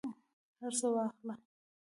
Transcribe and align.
هرڅه 0.61 0.87
واخله 0.95 1.33